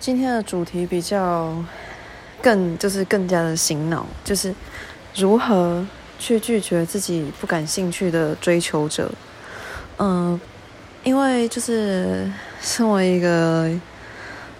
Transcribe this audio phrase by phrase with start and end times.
[0.00, 1.52] 今天的主题比较
[2.40, 4.54] 更就是更加的醒脑，就是
[5.16, 5.84] 如何
[6.18, 9.10] 去拒绝自己不感兴趣的追求者。
[9.98, 10.40] 嗯，
[11.02, 12.30] 因为就是
[12.60, 13.68] 身为一个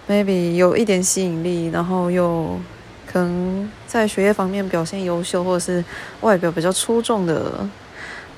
[0.09, 2.59] maybe 有一点吸引力，然后又
[3.07, 5.83] 可能在学业方面表现优秀，或者是
[6.21, 7.67] 外表比较出众的。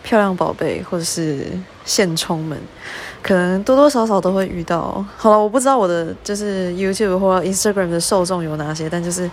[0.03, 1.45] 漂亮宝贝，或者是
[1.85, 2.57] 现充们，
[3.21, 5.03] 可能多多少少都会遇到。
[5.15, 9.29] 好了，我不知道我的就是 YouTube 或 Instagram 的受众有哪些，但就是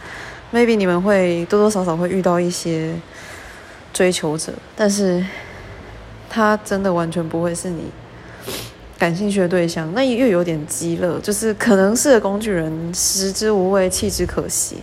[0.52, 2.94] maybe 你们会多多少少会遇到一些
[3.92, 5.24] 追求者，但是
[6.28, 7.84] 他真的完全不会是你
[8.98, 14.76] 感兴趣的对象，那又有点鸡肋，就是可能是工具人，食之无味，弃之可惜。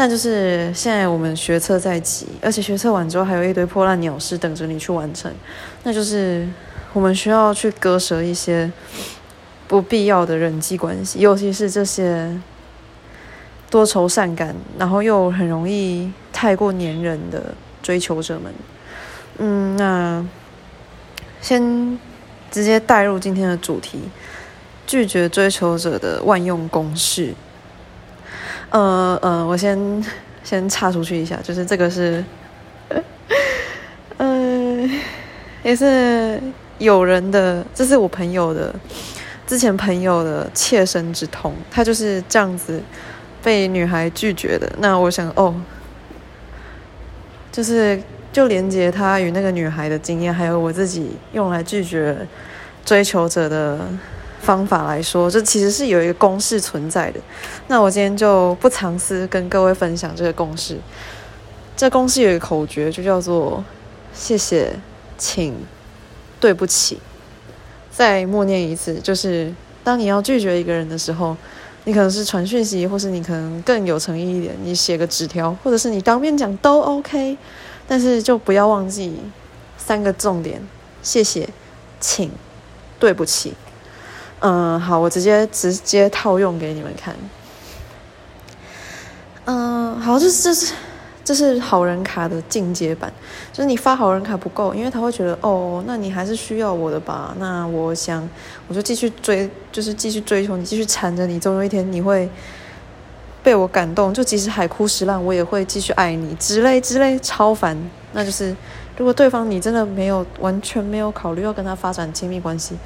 [0.00, 5.28] 但就是现在我们学测在即，而且学测完之后还有一堆破烂鸟事等着你去完成，
[5.82, 6.46] 那就是
[6.92, 8.70] 我们需要去割舍一些
[9.66, 12.40] 不必要的人际关系，尤其是这些
[13.68, 17.52] 多愁善感，然后又很容易太过粘人的
[17.82, 18.54] 追求者们。
[19.38, 20.24] 嗯，那
[21.40, 21.98] 先
[22.52, 23.98] 直接带入今天的主题：
[24.86, 27.34] 拒绝追求者的万用公式。
[28.70, 30.04] 呃呃，我先
[30.44, 32.24] 先插出去一下，就是这个是，
[34.18, 34.90] 嗯，
[35.64, 36.40] 也是
[36.78, 38.74] 有人的，这是我朋友的，
[39.46, 42.82] 之前朋友的切身之痛，他就是这样子
[43.42, 44.70] 被女孩拒绝的。
[44.78, 45.54] 那我想，哦，
[47.50, 48.00] 就是
[48.32, 52.16] 就连接他与那个女孩的经验，还有我自己用来拒绝
[52.84, 53.78] 追求者的。
[54.48, 57.20] 方法来说，这其实是有一个公式存在的。
[57.66, 60.78] 那我今天就不藏私，跟各位分享这个公式。
[61.76, 63.62] 这公式有一个口诀，就叫做
[64.14, 64.72] “谢谢，
[65.18, 65.54] 请，
[66.40, 66.98] 对不起”。
[67.92, 69.52] 再默念一次，就是
[69.84, 71.36] 当你要拒绝一个人的时候，
[71.84, 77.36] 你可能是传讯息，或是你可能更有诚意一点，你写个纸条，或者是你当面讲都 OK。
[77.86, 79.14] 但是就不要忘记
[79.76, 80.66] 三个重点：
[81.02, 81.46] 谢谢，
[82.00, 82.30] 请，
[82.98, 83.52] 对不起。
[84.40, 87.14] 嗯，好，我直接直接套用给你们看。
[89.46, 90.72] 嗯，好，这这是
[91.24, 93.12] 这是好人卡的进阶版，
[93.52, 97.34] 就是你发好人卡不够，因为他会觉得哦，那你还是需要我的吧？
[97.38, 98.28] 那我想
[98.68, 102.28] 我就继续追，就是继续追求你，继续缠着你，总有一天你会
[103.42, 107.76] 被我感动，就即使海枯石烂，我也会继续爱你之类之类，超烦，
[108.12, 108.54] 那就是。
[108.98, 112.76] 如果对方你真的没有完全没有考虑要跟他发展亲密关系，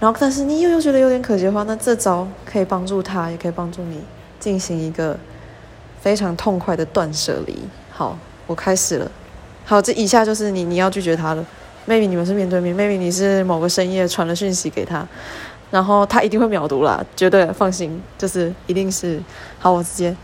[0.00, 4.02] 然后但是你又又觉得有点可惜的话，那这招可以帮助他，也可以帮助你
[4.40, 5.16] 进行一个
[6.00, 7.56] 非常痛快的断舍离。
[7.92, 9.08] 好，我开始了。
[9.64, 11.46] 好，这以下就是你你要拒绝他了。
[11.86, 15.06] Maybe 你们是面对面，Maybe 你是某个深夜传了讯息给他，
[15.70, 19.22] 然后他一定会秒读啦，绝对放心，就是一定是。
[19.60, 20.16] 好，我直接，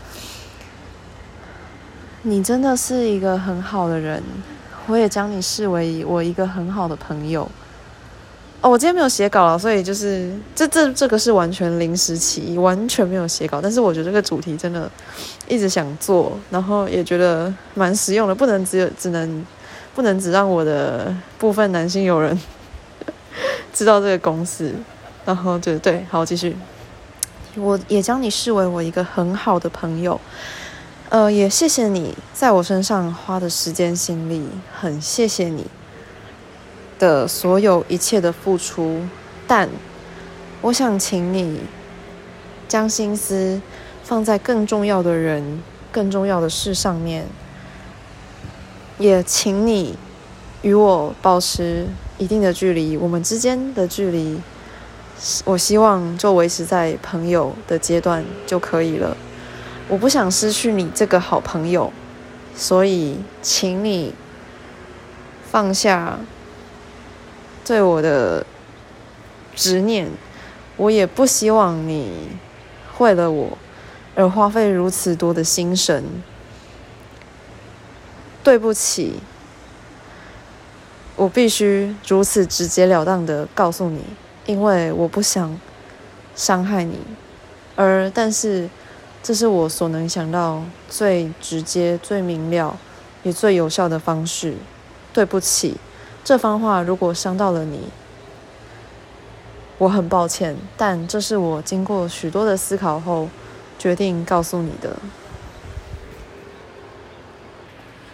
[2.23, 4.21] 你真的是一个很好的人。
[4.87, 7.49] 我也将你视为我一个很好的朋友。
[8.61, 13.61] 哦，我今天没有写稿了，所以就是这这这个是完全临时起意，完全没有写稿。
[13.61, 14.89] 但是我觉得这个主题真的
[15.47, 19.45] 一直想做，然后也觉得蛮实用的，不能只有只能
[19.93, 22.35] 不能只让我的部分男性友人
[23.71, 24.73] 知道这个公司。
[25.23, 26.55] 然后就对，好，继续。
[27.55, 30.17] 我也将你视为我一个很好的朋友。
[31.09, 34.45] 呃，也谢谢你在我身上花的时间心力，
[34.77, 35.65] 很谢谢你
[36.99, 39.01] 的所有一切的付出。
[39.47, 39.69] 但
[40.61, 41.61] 我想请你
[42.67, 43.61] 将心思
[44.03, 45.63] 放在更重要的人、
[45.93, 47.25] 更重要的事上面。
[48.99, 49.95] 也请你
[50.63, 54.41] 与我保持一定的距离，我们之间的距离，
[55.45, 59.15] 我希望就维持在朋友的阶段就可以了。
[59.89, 61.93] 我不想失去你这个好朋友，
[62.53, 64.13] 所以请你
[65.49, 66.19] 放下
[67.63, 68.45] 对我的
[69.55, 70.09] 执念。
[70.75, 72.27] 我也不希望你
[72.97, 73.57] 为了我
[74.13, 76.03] 而花费如此多的心神。
[78.43, 79.21] 对不起，
[81.15, 84.03] 我必须如此直截了当的告诉你，
[84.45, 85.57] 因为我不想
[86.35, 86.99] 伤害你。
[87.77, 88.69] 而但是。
[89.27, 92.77] 这是我所能想到最直接、最明了
[93.23, 94.55] 也最有效的方式。
[95.11, 95.75] 对不起，
[96.23, 97.89] 这番话如果伤到了你，
[99.79, 100.55] 我很抱歉。
[100.77, 103.27] 但这是我经过许多的思考后
[103.77, 104.95] 决定告诉你的。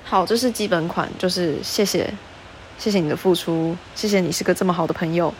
[0.03, 2.11] 好，这是基本款，就是谢谢，
[2.79, 5.31] 谢谢你的付出，谢谢你是个这么好的朋友，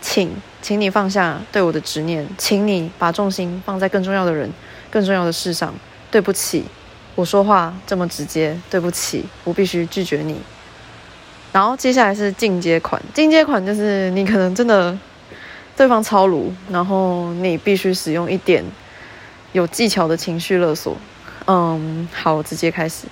[0.00, 0.28] 请，
[0.60, 4.52] 请你放下对我的执念，请你把重心放在更重要的人。
[4.90, 5.72] 更重要的事上，
[6.10, 6.64] 对不起，
[7.14, 10.36] 我说话这么直接，对不起，我必须拒绝你。
[11.52, 14.96] 然后接下来是进阶款，进阶款就是你可能真的
[15.76, 18.64] 对方超鲁，然后你必须使用一点
[19.52, 20.96] 有技巧的情绪勒索。
[21.46, 23.06] 嗯，好，直接开始。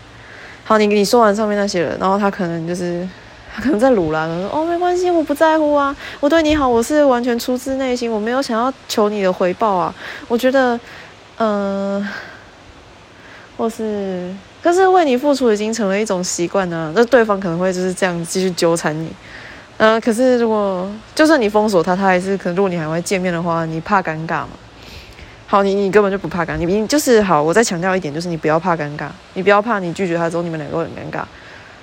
[0.64, 3.08] 好，你你说完上面那些了，然后他可能就是
[3.52, 9.92] 他可能在鲁啦，说哦没关系，我不在乎啊，我对你好，我是完全出自内心，我没有想要求你的回报啊。
[10.28, 10.78] 我觉得，
[11.38, 12.06] 嗯，
[13.56, 19.11] 或是可是为你付出已经成了一种习惯呢，那对方可能会就是这样继续纠缠你。
[19.79, 24.49] 嗯，可是如果就算你封锁他，他还是可能如果你还会见面的话，你怕尴尬吗？
[25.46, 27.41] 好，你你根本就不怕尴，你你就是好。
[27.41, 31.23] 我再强调一点，就是你不要怕尴尬，你不要怕你拒绝他之后，你们两个会很尴尬。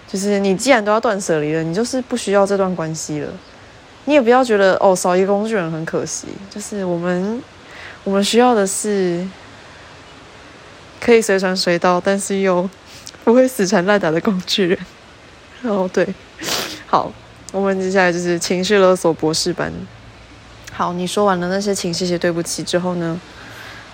[0.08, 3.30] 就是你既然都要断舍离了，你就是不需要这段关系了。
[4.04, 6.28] 你也不要觉得哦，少一个工具人很可惜。
[6.50, 7.42] 就是我们
[8.04, 9.26] 我们需要的是
[11.06, 12.68] 可以随传随到，但是又
[13.24, 14.80] 不会死缠烂打的工具人。
[15.62, 16.08] 哦，对，
[16.88, 17.12] 好，
[17.52, 19.72] 我们接下来就是情绪勒索博士班。
[20.72, 23.22] 好，你说完了那些请、谢谢、对不起之后呢？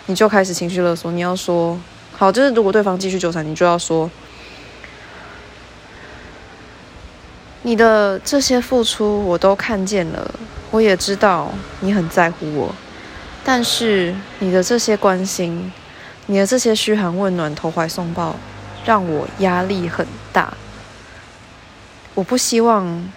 [0.05, 1.77] 你就开始情绪勒索，你要说
[2.13, 4.09] 好，就是如果对方继续纠缠，你就要说，
[7.63, 10.33] 你的这些付出我都看见了，
[10.71, 12.73] 我也知道你很在乎我，
[13.43, 15.71] 但是你的这些关心，
[16.27, 18.35] 你的这些嘘寒问暖、投怀送抱，
[18.85, 20.53] 让我压力很大。
[22.13, 23.11] 我不希望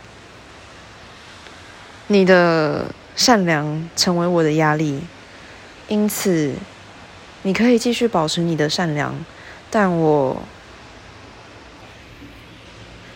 [2.07, 2.87] 你的
[3.17, 5.01] 善良成为我的压力，
[5.89, 6.55] 因此。
[7.47, 9.15] 你可以继续保持你的善良，
[9.69, 10.43] 但我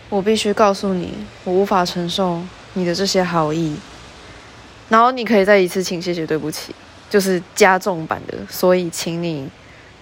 [0.07, 2.39] 我必须告诉你，我无法承受
[2.73, 3.75] 你的这些好意。
[4.87, 6.75] 然后你可以再一次请谢谢对不起，
[7.09, 8.37] 就是加重版的。
[8.47, 9.49] 所以请你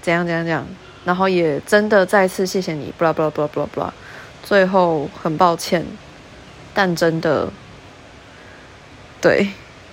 [0.08, 0.66] 怎样怎样怎样，
[1.04, 2.94] 然后也真的再次谢谢你。
[2.98, 3.90] blah blah blah blah blah。
[4.42, 5.86] 最后很抱歉，
[6.74, 7.50] 但真的
[9.20, 9.50] 对，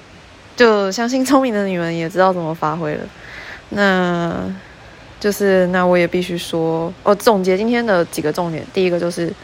[0.55, 3.05] 就相信聪明的你们也知道怎么发挥了。
[3.71, 4.33] 那，
[5.19, 8.65] 就是那我也必须说，哦，总结今天的几个重点。
[8.73, 9.35] 第一个就是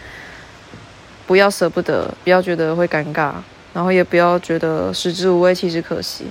[1.26, 3.32] 不要舍不得，不要觉得会尴尬，
[3.74, 6.26] 然后也不要觉得食之无味，弃之可惜。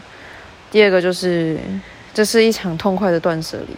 [0.71, 1.57] 第二个就是，
[2.13, 3.75] 这是一场痛快的断舍离，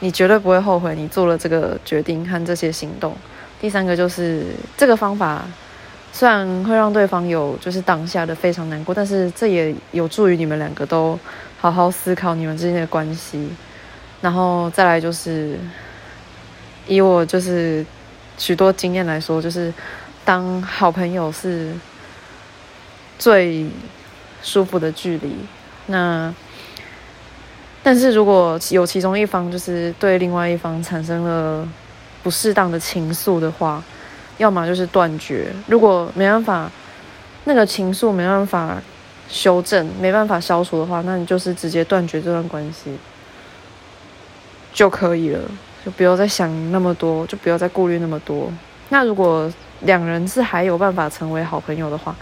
[0.00, 3.16] 你绝对不会后悔你做了这个决定和这些行动。
[3.60, 5.44] 第三个就是这个方法
[6.12, 11.18] 虽然会让对方有就是当下的非常难过，但是这也有助于你们两个都。
[11.62, 13.46] 好好思考你们之间的关系，
[14.22, 15.58] 然后再来就是，
[16.86, 17.84] 以我就是
[18.38, 19.70] 许多经验来说，就是
[20.24, 21.74] 当好朋友是
[23.18, 23.66] 最
[24.42, 25.36] 舒服的距离。
[25.84, 26.34] 那
[27.82, 31.68] 但是如果有其中一方就是对另外一方产生了
[32.22, 33.82] 不适当的情愫的话，
[34.38, 35.52] 要么就是断绝。
[35.66, 36.70] 如果没办法，
[37.44, 38.80] 那个情愫没办法。
[39.32, 42.98] 修正没办法消除的话，那你就是直接断绝这段关系
[44.72, 45.38] 就可以了，
[45.84, 48.52] 就不要再想那么多，就不要再顾虑那么多。
[48.88, 49.48] 那如果
[49.82, 52.12] 两人是还有办法成为好朋友的话，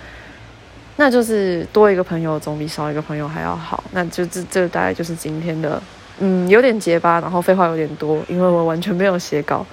[0.99, 3.83] 那就是多一个朋友总比少一个朋友还要好。
[3.93, 5.83] 那就这这大概就是今天的，
[6.19, 9.65] 嗯，有点结巴，然后废话有点多，因为我完全没有写稿。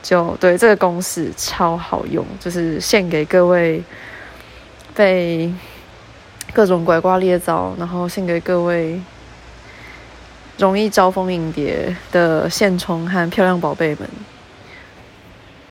[0.00, 3.82] 就对这个公式超好用，就是献给各位
[4.94, 5.52] 被。
[6.52, 9.00] 各种拐瓜裂枣，然后献给各位
[10.58, 14.00] 容易招蜂引蝶的现充和漂亮宝贝们。